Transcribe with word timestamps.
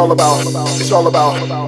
all 0.00 0.12
about. 0.12 0.46
It's 0.80 0.92
all 0.92 1.06
about. 1.06 1.59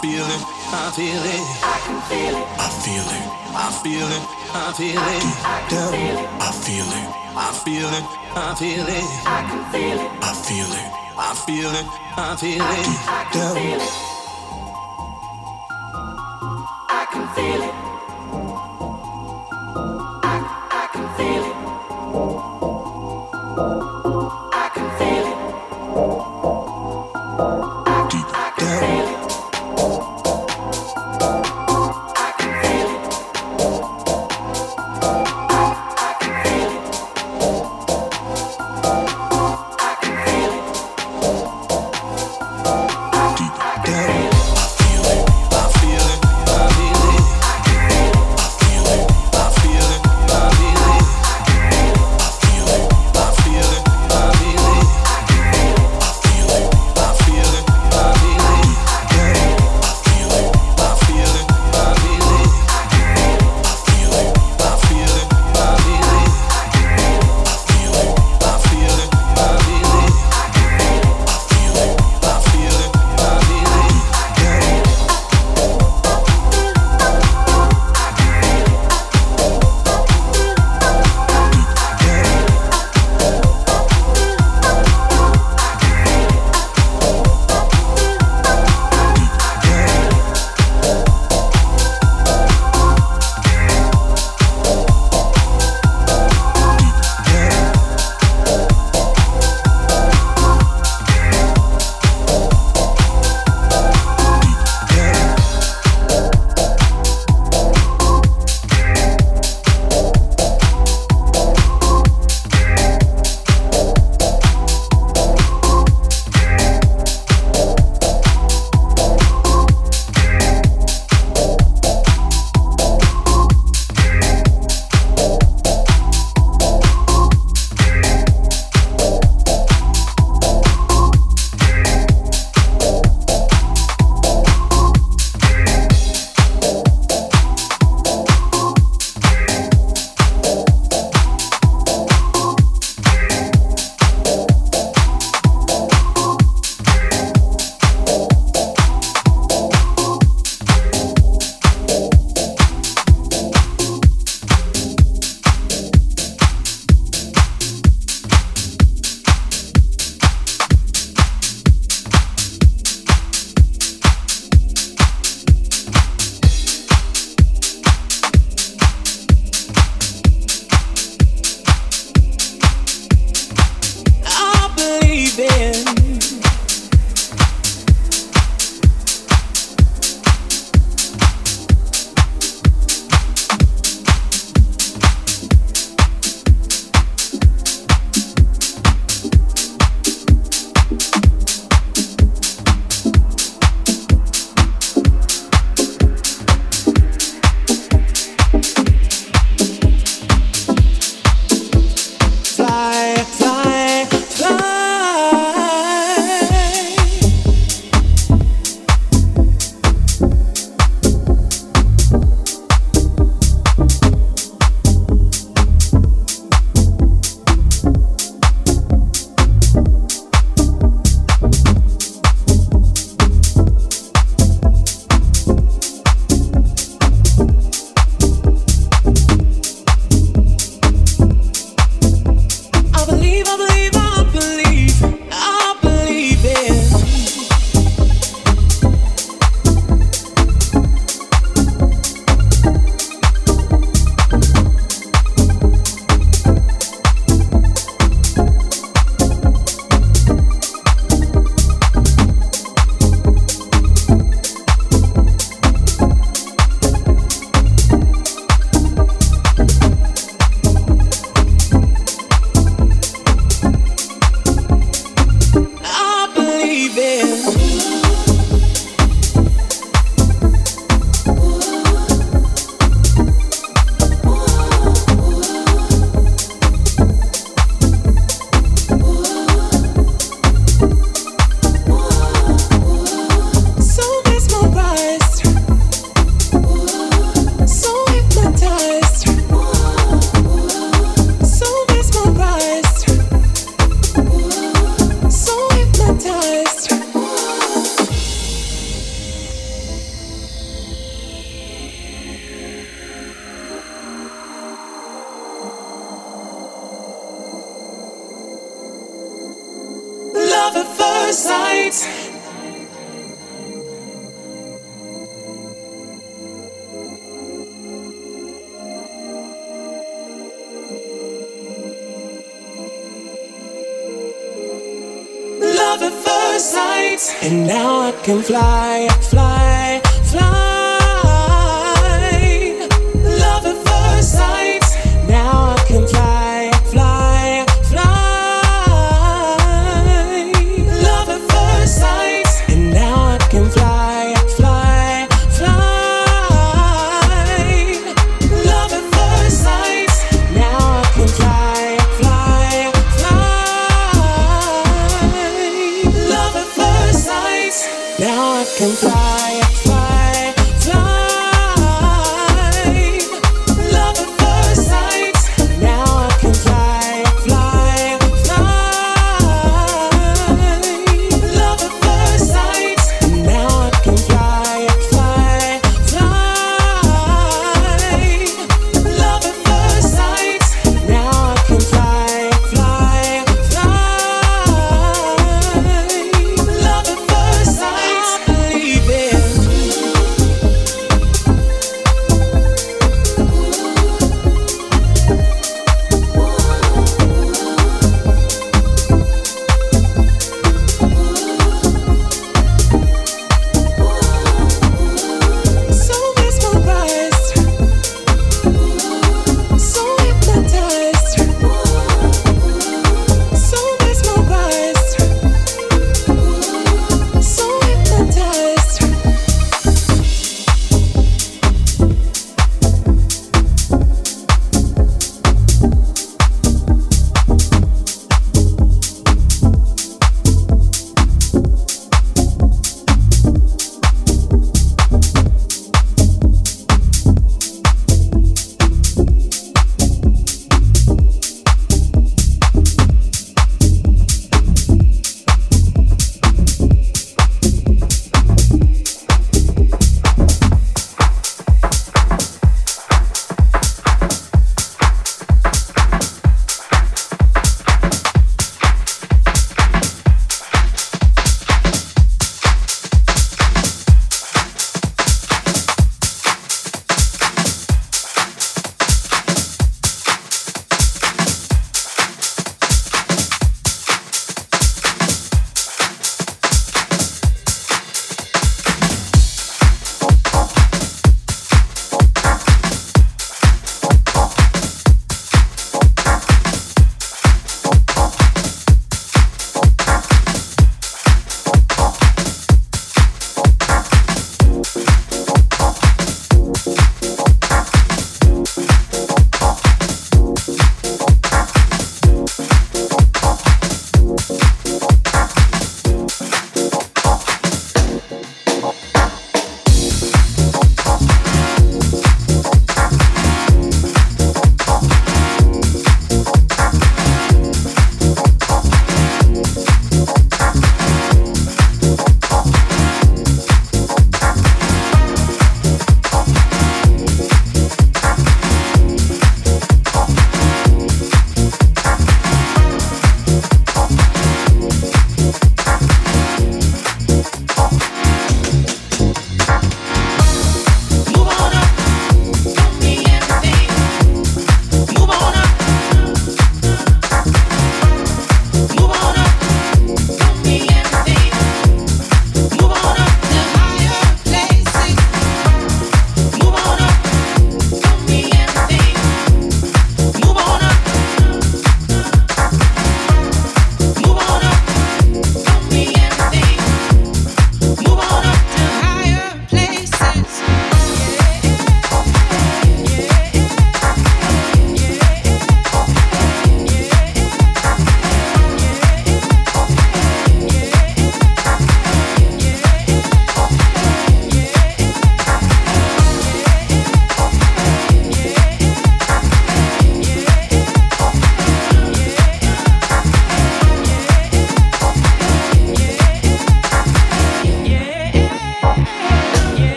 feel 0.00 0.24
it, 0.24 0.42
I 0.70 0.90
feel 0.94 1.22
it. 1.22 1.42
I 1.62 1.78
can 1.84 2.00
feel 2.06 2.34
it. 2.38 2.46
I 2.58 2.70
feel 2.82 3.08
it. 3.18 3.26
I 3.54 3.72
feel 3.82 4.06
it. 4.06 4.22
I 4.54 4.72
feel 4.72 4.98
it. 4.98 5.18
I 5.18 5.62
feel 5.72 5.92
it. 5.92 6.28
I 6.28 6.52
feel 6.52 6.86
it. 6.86 7.08
I 7.36 7.52
feel 7.52 7.88
it. 7.88 8.04
I 8.36 8.54
feel 8.54 8.86
it. 8.86 9.08
I 10.22 10.34
feel 10.34 10.72
it. 10.72 10.92
I 11.18 11.34
feel 11.34 11.72
it. 11.74 11.86
I 12.16 12.36
feel 12.36 12.62
it. 12.62 12.78
I 12.78 13.26
feel 13.34 13.80
it. 13.80 14.08
I 16.90 17.06
can 17.10 17.26
feel 17.34 17.62
it. 17.62 17.87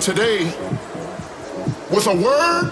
Today 0.00 0.44
with 1.90 2.06
a 2.06 2.14
word 2.14 2.70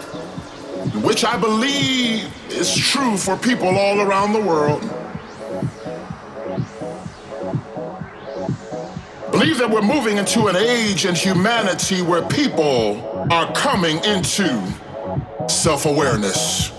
which 1.05 1.25
I 1.25 1.37
believe 1.37 2.33
is 2.51 2.75
true 2.75 3.17
for 3.19 3.37
people 3.37 3.69
all 3.69 4.01
around 4.01 4.33
the 4.33 4.41
world. 4.41 4.81
Believe 9.31 9.59
that 9.59 9.69
we're 9.71 9.83
moving 9.83 10.17
into 10.17 10.47
an 10.47 10.57
age 10.57 11.05
in 11.05 11.15
humanity 11.15 12.01
where 12.01 12.23
people 12.23 13.29
are 13.31 13.53
coming 13.53 14.03
into 14.05 14.49
self 15.49 15.85
awareness. 15.85 16.78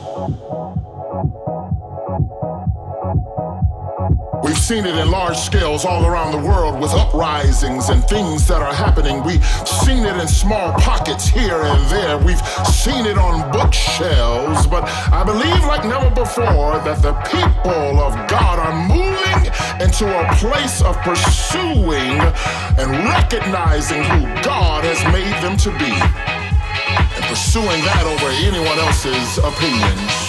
Seen 4.70 4.86
it 4.86 4.96
in 5.00 5.10
large 5.10 5.36
scales 5.36 5.84
all 5.84 6.06
around 6.06 6.32
the 6.32 6.48
world 6.48 6.80
with 6.80 6.92
uprisings 6.92 7.90
and 7.90 8.04
things 8.04 8.48
that 8.48 8.62
are 8.62 8.72
happening. 8.72 9.24
We've 9.24 9.44
seen 9.66 10.06
it 10.06 10.16
in 10.16 10.28
small 10.28 10.74
pockets 10.74 11.28
here 11.28 11.60
and 11.64 11.84
there. 11.90 12.20
We've 12.20 12.40
seen 12.68 13.08
it 13.08 13.18
on 13.18 13.52
bookshelves. 13.52 14.68
But 14.68 14.84
I 15.12 15.24
believe, 15.24 15.66
like 15.66 15.86
never 15.86 16.12
before, 16.12 16.78
that 16.86 17.02
the 17.02 17.14
people 17.34 17.98
of 17.98 18.14
God 18.30 18.60
are 18.60 18.78
moving 18.88 19.50
into 19.82 20.06
a 20.06 20.36
place 20.36 20.84
of 20.84 20.96
pursuing 20.98 22.22
and 22.78 22.92
recognizing 23.10 24.04
who 24.04 24.22
God 24.44 24.84
has 24.86 25.02
made 25.10 25.34
them 25.42 25.58
to 25.66 25.72
be 25.80 25.90
and 27.18 27.26
pursuing 27.26 27.82
that 27.90 28.06
over 28.06 28.30
anyone 28.46 28.78
else's 28.78 29.40
opinions. 29.40 30.29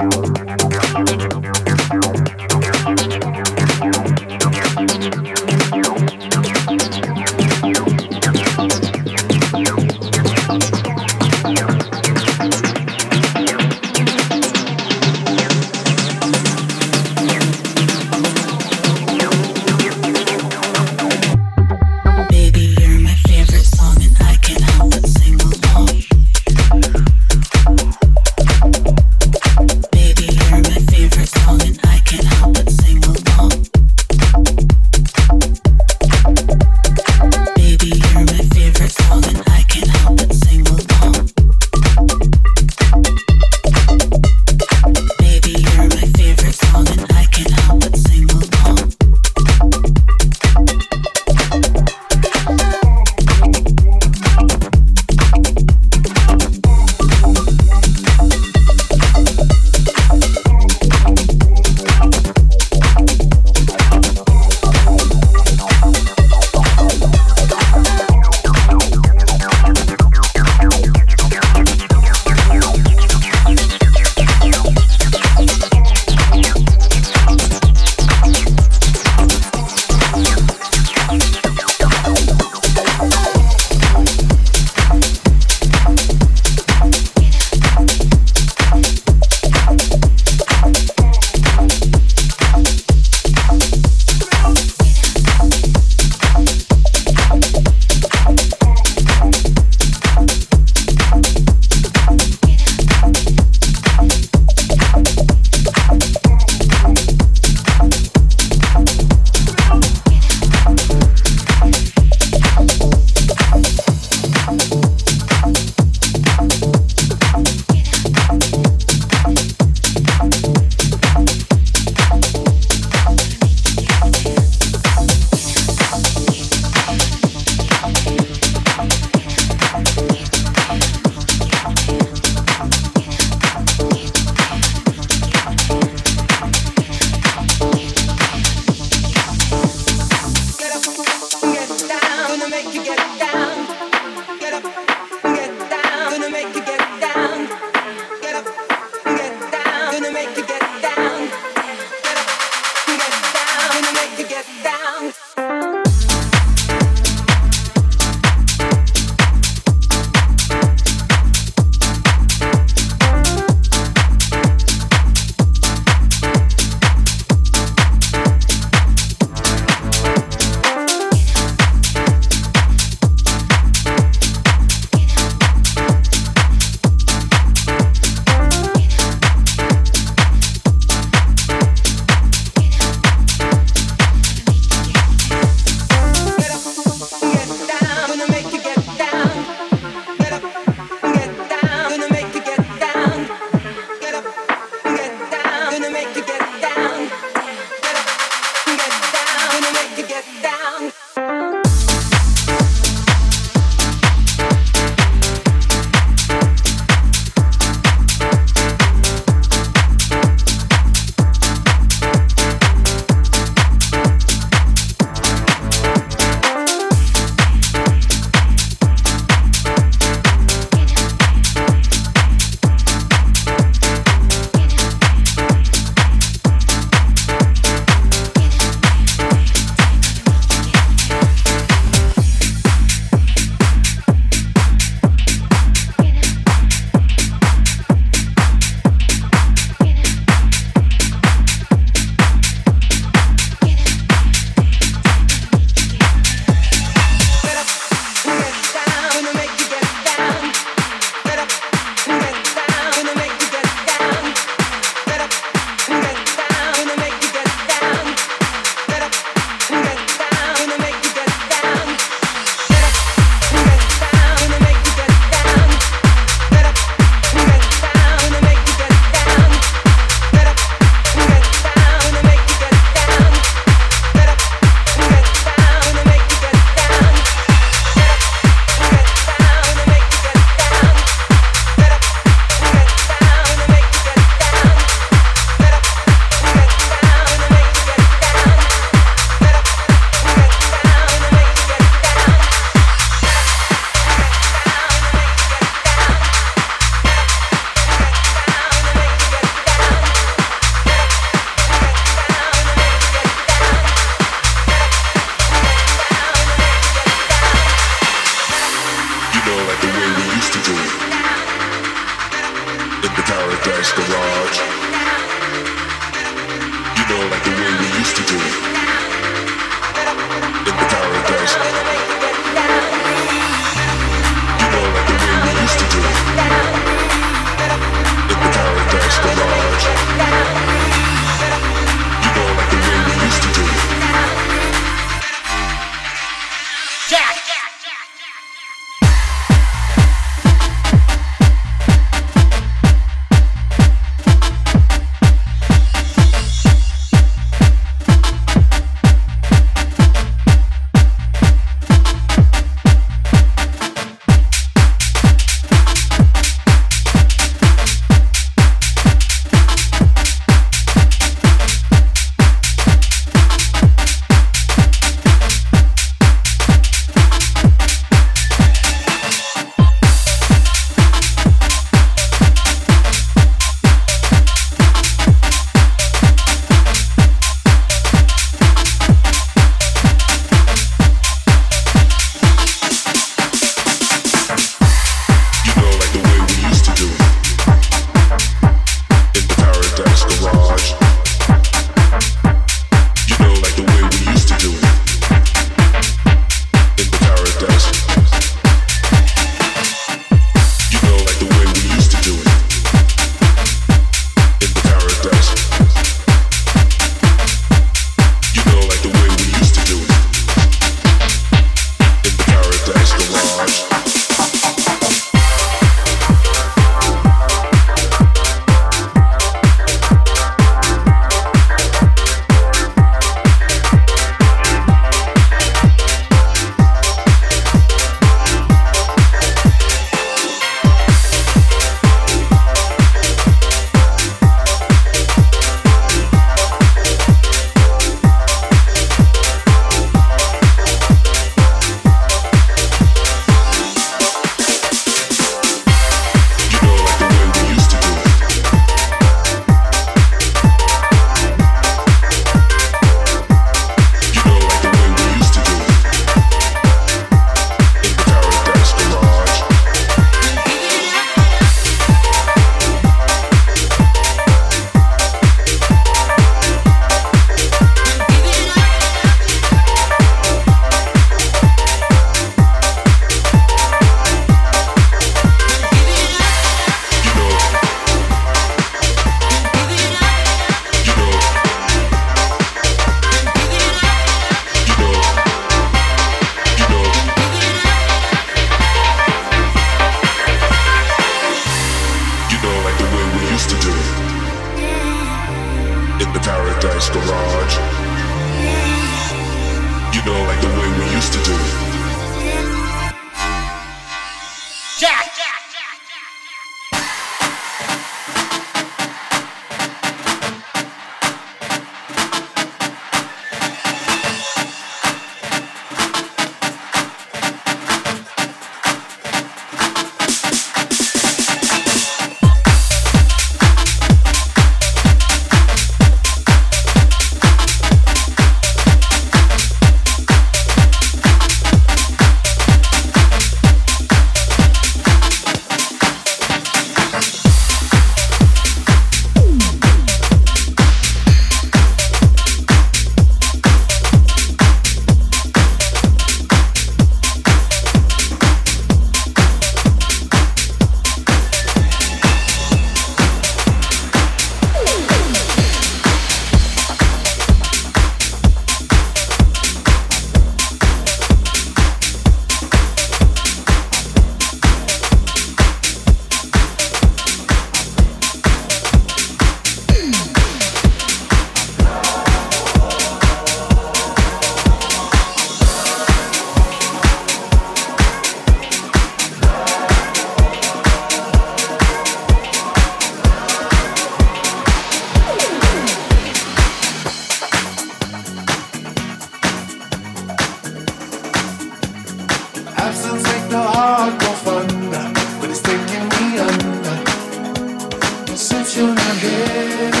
The 598.73 598.95
fight 598.95 600.00